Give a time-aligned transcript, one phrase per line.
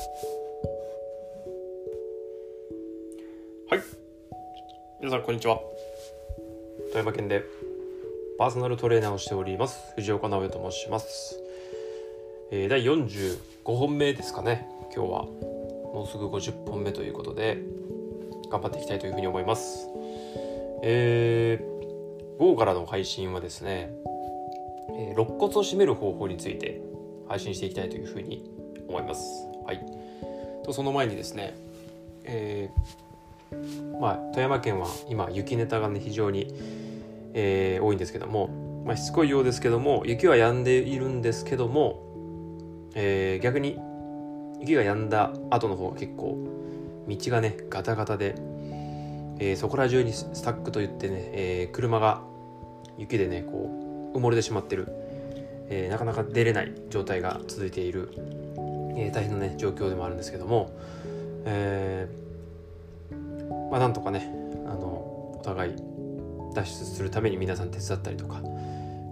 [0.00, 0.06] は
[3.76, 3.80] い。
[4.98, 5.60] 皆さんこんにちは。
[6.92, 7.44] 富山県で
[8.38, 11.38] パーソナルトレーナーをしております藤岡直也と申します、
[12.50, 13.36] えー、第45
[13.76, 14.66] 本目ですかね。
[14.96, 17.58] 今日はもうすぐ50本目ということで
[18.50, 19.86] 頑張っていきたいというふうに思います。
[20.82, 21.64] えー、
[22.38, 23.92] 午後からの配信はですね、
[24.96, 26.80] えー、肋骨を締める方法について
[27.28, 28.50] 配信していきたいというふうに
[28.88, 29.49] 思います。
[29.64, 29.80] はい。
[30.64, 31.54] とその前にですね
[32.24, 36.54] えー、まあ富山県は今雪ネタがね非常に、
[37.34, 38.48] えー、多いんですけども、
[38.86, 42.02] まあ、しつこいようですけども雪は止んでいるんですけども、
[42.94, 43.78] えー、逆に
[44.60, 46.38] 雪が止んだ後の方が結構
[47.08, 48.34] 道がねガタガタで、
[49.38, 52.22] えー、そこら中にスタックといってね、えー、車が
[52.98, 54.86] 雪でねこう埋もれてしまってる、
[55.70, 58.12] えー、なかなか出れない状態が続いている、
[58.96, 60.70] え大変なね状況でもあるんですけども、
[61.44, 64.32] えーまあ、なんとかね
[64.66, 64.86] あの
[65.38, 65.76] お互い
[66.54, 68.40] 脱出するために皆さん手伝ったりとか、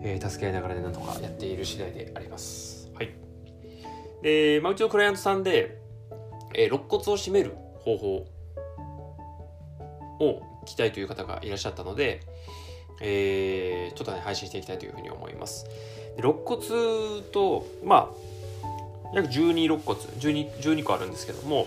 [0.03, 2.91] えー助け合いながらねなんとかやっている次第であります。
[2.95, 3.13] はい
[4.23, 5.79] で、まあ、うちのクライアントさんで、
[6.55, 8.27] えー、肋骨を締める方法
[10.21, 12.21] を聞きたいという方がいらっしゃったので、
[13.01, 15.67] えー、ちょっとね、配信していきたいというふうに思います。
[16.17, 18.15] 肋骨と、まあ、
[19.15, 21.67] 約12肋骨12、12個あるんですけども、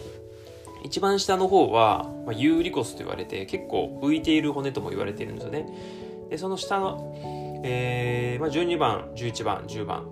[0.84, 5.68] 一番下の方は、まあ、有利骨と言われて、結構浮いている骨とも言われているんですよね。
[6.30, 7.14] で、その下の、
[7.64, 10.08] えーまあ、12番、11番、10番、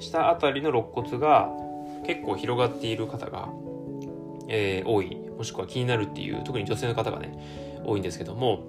[0.00, 1.50] 下あたりの肋骨が
[2.06, 3.48] 結構広がっている方が、
[4.48, 8.64] えー、多いもしくは気になるっていう特に女性の方がね多いんですけども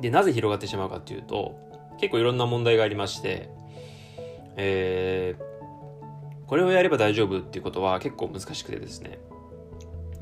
[0.00, 1.56] でなぜ広がってしまうかっていうと
[1.98, 3.48] 結構いろんな問題がありまして、
[4.56, 5.55] えー、
[6.46, 9.18] これをやれば大丈夫っていうことは結構難しくてですね、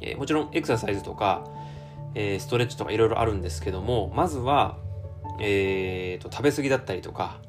[0.01, 1.45] えー、もちろんエクササイズとか、
[2.15, 4.79] えー、ストレッチとかいろいろあるんですけどもまずは、
[5.41, 7.41] えーと、食べ過ぎだったりとか、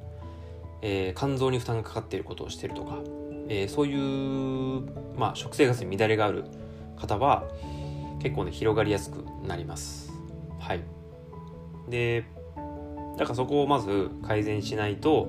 [0.81, 2.99] えー、肝臓に負担がかかっていることをしてるとか
[3.47, 4.81] えー、そういう、
[5.17, 6.45] まあ、食生活に乱れがある
[6.97, 7.43] 方は
[8.21, 10.11] 結構ね広がりやすくなります。
[10.59, 10.81] はい、
[11.89, 12.25] で
[13.17, 15.27] だからそこをまず改善しないと、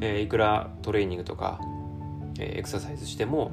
[0.00, 1.60] えー、いくらトレーニングとか、
[2.40, 3.52] エクササイズしても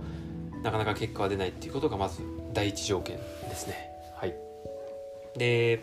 [0.63, 2.21] なかなか結果は出ないっていうことがまず
[2.53, 3.89] 第一条件ですね。
[4.15, 4.35] はい、
[5.37, 5.81] で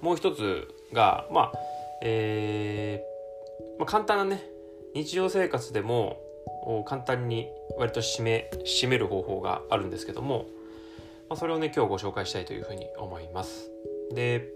[0.00, 1.52] もう一つがまあ
[2.02, 3.12] えー
[3.78, 4.42] まあ、簡単なね
[4.94, 6.20] 日常生活でも
[6.86, 7.48] 簡単に
[7.78, 10.46] 割と締め締める方法があるんですけども、
[11.28, 13.70] まあ、それをね今日ご紹介したいというふうに思います
[14.12, 14.48] で、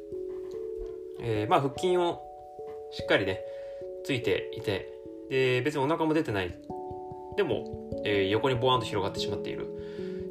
[1.20, 2.22] えー、まあ腹筋を
[2.92, 3.40] しっかりね
[4.04, 4.92] ついていて
[5.30, 6.54] で別にお腹も出てない
[7.36, 9.68] でも、えー、横にボワンと広がってしまっている。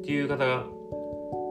[0.02, 0.44] っていう方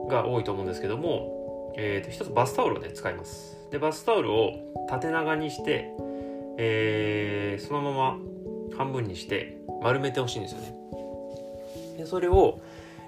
[0.08, 3.56] が多いと思うんですけども、えー、と一つバスタオルをね使います。
[3.70, 4.52] でバスタオルを
[4.88, 5.90] 縦長にして、
[6.56, 8.18] えー、そのまま
[8.78, 10.74] 半分にして丸めてほしいんですよね。
[11.98, 12.60] でそれを、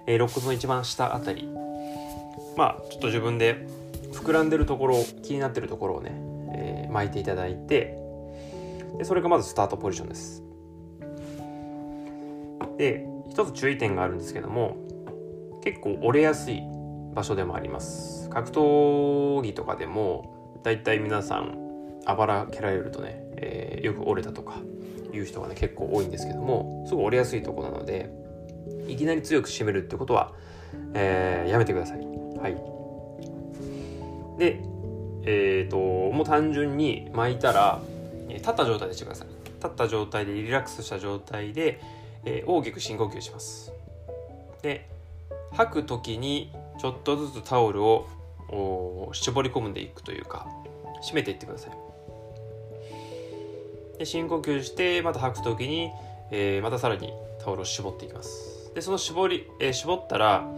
[0.06, 1.48] えー、肋骨の一番下あたり
[2.56, 3.66] まあちょっと自分で
[4.12, 6.12] 膨らんでるところ気になってるところをね、
[6.53, 7.97] えー、巻いていただいて
[8.98, 10.47] でそれがまずスタートポジションです。
[12.78, 14.77] で一つ注意点があるんですけども
[15.62, 16.62] 結構折れやすい
[17.15, 21.59] 場所でもあります格闘技とかでもだいたい皆さん
[22.06, 24.55] あばら蹴られるとね、えー、よく折れたとか
[25.12, 28.11] いう人がね結構多いんですけどもすごい折れやすいとこなので
[28.87, 30.33] いきなり強く締めるってことは、
[30.95, 31.99] えー、やめてください。
[31.99, 32.56] はい、
[34.39, 34.60] で
[35.25, 37.81] えっ、ー、ともう単純に巻いたら
[38.28, 39.28] 立った状態でしてください。
[39.59, 41.81] 立った状態でリラックスした状態で、
[42.28, 43.72] えー、大きく深呼吸します。
[44.62, 44.87] で
[45.53, 48.06] 吐く時にちょっとずつタオルを
[49.12, 50.47] 絞り込んでいくというか
[51.03, 51.72] 締めていってください。
[53.99, 55.91] で深呼吸してまた吐く時に、
[56.30, 60.48] えー、またさらにタオルを絞っていきますでその絞り、えー、絞ったら、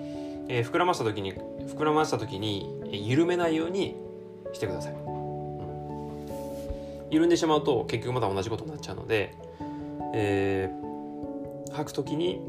[0.49, 3.97] えー、膨らました時に膨らました時に、え緩めないように
[4.53, 6.19] してください、うん、
[7.11, 9.35] 緩んでしまうと結局また同じことになっちゃうので、
[10.13, 10.90] えー、
[11.73, 12.41] 吐く時に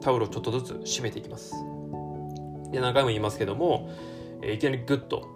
[0.00, 1.54] タオルをちょっとずつ締めていきます
[2.70, 3.90] で何回も言いますけども、
[4.42, 5.28] えいきなりグッと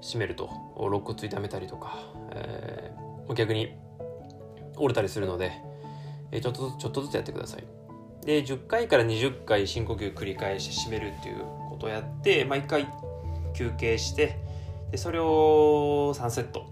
[0.00, 1.98] 締めると肋骨痛めたりとか、
[2.32, 3.74] えー、逆に
[4.76, 5.52] 折れたりするので、
[6.32, 7.64] えちょっとずつちょっとずつやってください。
[8.26, 12.88] で10回から20回深呼吸繰り返して締めるっていうことをやって毎回
[13.54, 14.38] 休憩して
[14.90, 16.66] でそれを3セット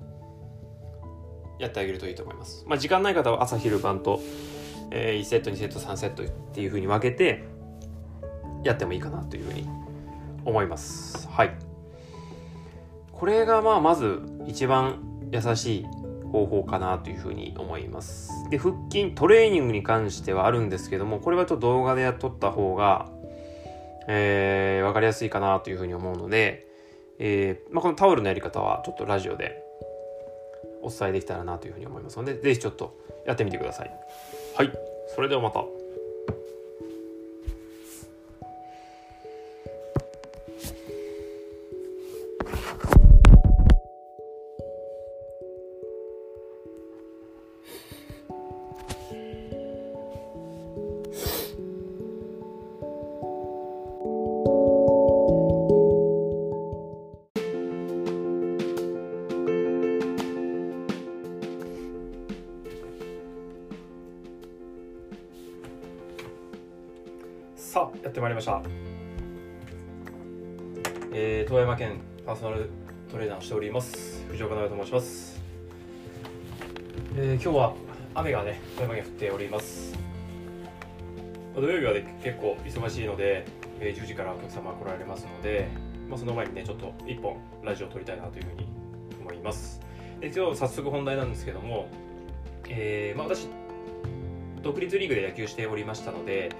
[1.58, 2.64] やってあげるといいと思います。
[2.66, 4.20] まあ、時間ない方は朝昼晩と、
[4.94, 7.44] えー、1セット2セット3セットっていうふうに分けて
[8.62, 9.66] やってもいいかなというふうに
[10.44, 11.28] 思います。
[11.28, 11.54] はい。
[13.12, 15.00] これがまあまず一番
[15.30, 15.86] 優しい
[16.30, 18.30] 方法かなというふうに思います。
[18.50, 23.08] で腹筋トレーニングに関してはあるんですけどもこれはちょっと動画で撮った方が
[24.06, 26.66] えー、分かりやすいかなというふうに思うので、
[27.18, 29.62] えーまあ、このタオルのやり方はちょっとラジオで
[30.82, 33.90] お伝えできたらなというふうに思いますので、ぜひちょっとやってみてください。
[34.56, 34.72] はい。
[35.14, 35.81] それではまた。
[68.22, 68.62] まいりました、
[71.12, 72.70] えー、遠山県パーソナル
[73.10, 74.24] トレーナーをしております。
[74.28, 75.42] 藤岡直と申します、
[77.16, 77.74] えー、今日は
[78.14, 79.98] 雨がね富山県降っております。
[81.56, 83.44] 土曜日はね結構忙しいので、
[83.80, 85.66] えー、10時からお客様が来られますので、
[86.08, 88.68] まあ、その前にねちょっと1本ラジオを撮りたいなというふうに
[89.20, 89.80] 思います。
[90.20, 91.88] で今日早速本題なんですけども、
[92.68, 93.48] えーまあ、私
[94.62, 96.50] 独立リーグで野球しておりましたので、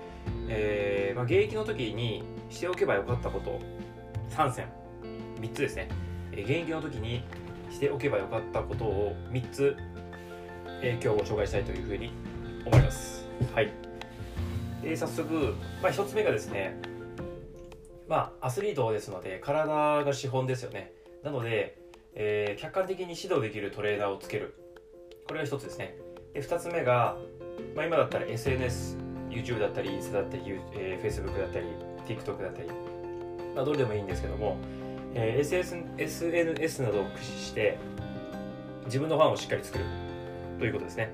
[0.49, 3.61] えーまあ、現役の時にしておけばよかったこと
[4.31, 4.69] 3選
[5.41, 5.89] 3つですね、
[6.33, 7.25] えー、現役の時に
[7.71, 9.77] しておけばよかったことを3つ、
[10.83, 12.13] えー、今日ご紹介したいというふうに
[12.67, 13.27] 思います。
[13.55, 13.73] はい。
[14.83, 16.77] で早速、まあ、1つ目がですね
[18.09, 20.93] まあアスリートですので体が資本ですよね。
[21.23, 21.79] なので、
[22.15, 24.55] えー、客観的に指導できるトレーナーをつける。
[25.29, 25.97] これが1つですね。
[26.35, 27.17] で2つ目が、
[27.75, 28.97] まあ、今だったら SNS
[29.31, 30.43] YouTube だったり、インスタだったり、
[30.75, 31.67] えー、Facebook だったり、
[32.07, 32.69] TikTok だったり、
[33.55, 34.59] まあ、どれでもいいんですけども、
[35.15, 37.79] えー、SS SNS などを駆使して、
[38.87, 39.85] 自分のファンをしっかり作る
[40.59, 41.13] ということですね。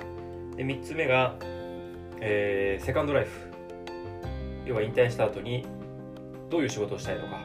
[0.57, 1.37] で、3つ目が、
[2.21, 3.31] えー、セカンドライフ。
[4.67, 5.65] 要は引退した後に、
[6.51, 7.41] どういう仕事をしたいのか、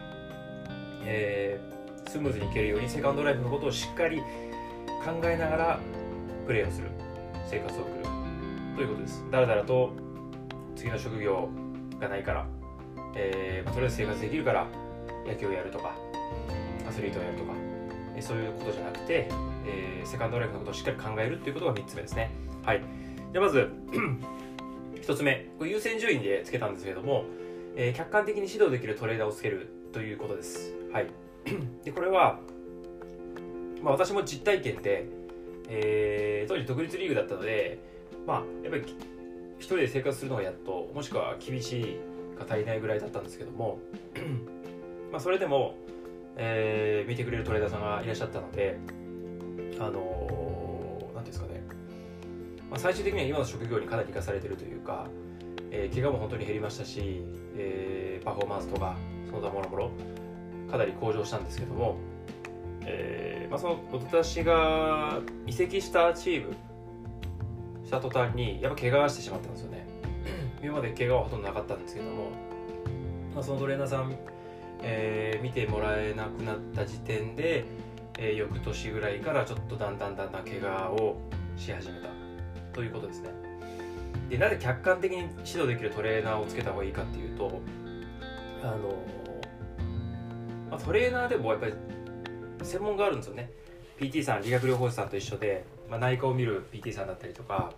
[1.05, 4.19] えー、スムーズにいけるようにセカンドライフのことをしっかり
[5.03, 5.79] 考えながら
[6.45, 6.89] プレーをする
[7.49, 8.22] 生活を送る
[8.75, 9.23] ということです。
[9.31, 9.91] だらだらと
[10.75, 11.49] 次の職業
[11.99, 12.47] がないから、
[13.15, 14.67] えーまあ、とりあえず生活できるから
[15.27, 15.95] 野球をやるとか
[16.87, 17.53] アスリートをやるとか、
[18.15, 19.29] えー、そういうことじゃなくて、
[19.65, 22.31] えー、セカンドライフのことをしっかり考えるっていうことが3つ目ですね。
[22.63, 22.81] はい。
[23.31, 23.69] でまず
[25.01, 25.47] 1つ目。
[25.59, 27.25] これ優先順位でつけたんですけれども、
[27.75, 30.73] えー、客観的に指導できるトレーダーをつけるということです。
[30.91, 31.07] はい。
[31.85, 32.39] でこれは、
[33.83, 35.05] まあ、私も実体験で、
[35.69, 37.92] えー、当時独立リーグだったので
[38.25, 38.83] まあやっぱり
[39.57, 41.99] 一人で生活するのがやっともしくは厳しい
[42.37, 43.79] が足りないぐらいだったんですけども
[45.11, 45.75] まあそれでも、
[46.35, 48.77] えー、見てくれるトレーダーさんがいらっしゃったので
[49.79, 51.63] あの何、ー、ですかね、
[52.69, 55.07] まあ、最終的には今の職業にかなり生かされてるというか、
[55.71, 57.21] えー、怪我も本当に減りましたし、
[57.55, 58.95] えー、パフォーマンスとか
[59.27, 59.91] その他もろもろ
[60.69, 61.97] かなり向上したんですけども、
[62.81, 66.55] えーまあ、その私が移籍したチーム
[67.93, 69.85] した途端にやっぱ怪我してしまったんですよね。
[70.63, 72.31] 今まで怪我はほとんどなかったんですけども、
[73.35, 74.15] まあ、そのトレーナーさん、
[74.81, 77.65] えー、見てもらえなくなった時点で、
[78.17, 81.17] えー、翌年ぐらいからちょっとだんだんだんだん怪我を
[81.55, 82.09] し始めた
[82.73, 83.29] ということですね。
[84.29, 87.61] でなぜ客観的に指導できるトレーナーをつけた方がいいかっていうと
[88.63, 88.95] あの、
[90.71, 91.73] まあ、トレーナーでもやっぱり
[92.63, 93.51] 専門があるんですよね。
[93.99, 97.73] PT さん理学療法士さんと一緒で、まあ、内科を見る PT さんだったりとか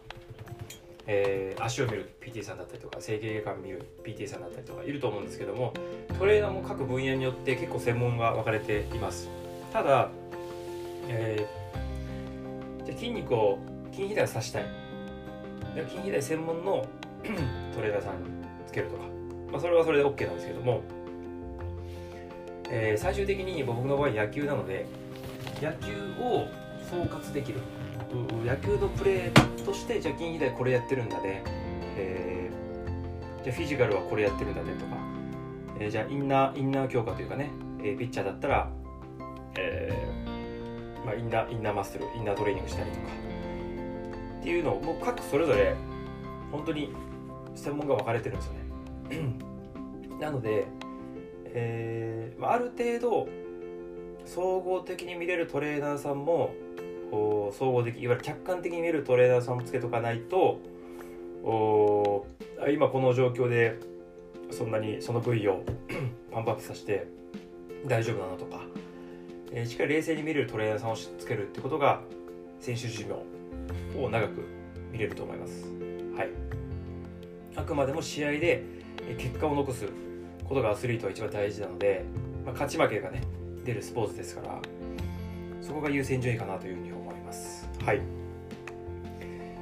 [1.07, 5.73] えー、足を見る PT さんだったりとか整形外科を見る PT さんだったりとかいると思うんですけども
[6.17, 9.29] トレーナーも各分野によって結構専門が分かれています。
[9.71, 10.09] ただ、
[11.07, 13.59] えー、じゃ筋肉を
[13.91, 14.65] 筋肥大をさしたい。
[15.75, 16.87] 筋肥大専門の
[17.75, 18.29] トレーナーさんに
[18.65, 19.03] つけるとか、
[19.51, 20.81] まあ、それはそれで OK なんですけども、
[22.69, 24.85] えー、最終的に僕の場合野球なので
[25.61, 26.47] 野球を
[26.89, 27.59] 総括できる。
[28.45, 31.43] 野球のプレーとしてじゃあ銀以来これやってるんだね、
[31.97, 34.97] えー、じゃあフィジカルはこれやってるんだねとか、
[35.79, 38.69] えー、じゃあインナーインナー強化というかね、えー、ピッチャーだったら、
[39.57, 43.25] えーまあ、インナーインナーマッスルインナートレーニングしたりとか。
[44.39, 45.75] っていうのをもう各それぞれ
[46.51, 46.93] 本当に
[47.55, 49.39] 専門が分かれてるんですよね。
[50.21, 50.67] なので、
[51.45, 53.27] えーまあ、ある程度
[54.25, 56.53] 総合的に見れるトレーナーさんも
[57.11, 60.59] こう総合的いわゆる客観的に見るトレーナーさんもつけとかないと
[61.43, 62.25] お
[62.69, 63.79] 今この状況で
[64.51, 65.63] そんなにその部位を
[66.31, 67.07] パンプアップさせて
[67.85, 68.61] 大丈夫なのとか、
[69.51, 72.01] えー、しっかり冷静に見れるトレーナーさんをつけるってことが
[72.59, 74.43] 選手寿命を長く
[74.91, 75.65] 見れると思います。
[76.17, 76.29] はい、
[77.55, 78.63] あくまでも試合で
[79.17, 79.85] 結果を残す
[80.47, 82.05] ことがアスリートは一番大事なので、
[82.45, 83.21] まあ、勝ち負けがね
[83.65, 84.61] 出るスポーツですから
[85.65, 87.67] そこが優先順位かなというふうに思います。
[87.83, 88.01] はい、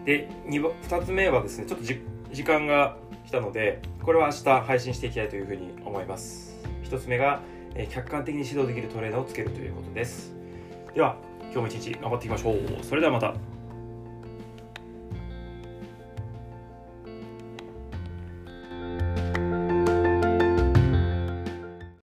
[0.06, 6.58] で 2, 2つ目はですねちょっと時間が来たのでこれは明日配信していきたいというふうに思います。
[6.84, 7.40] 1つ目が、
[7.74, 10.36] え客観的に指導できるトレーナーをつけるということです。
[10.94, 12.84] では今日も一日頑張っていきましょう。
[12.84, 13.53] それではまた。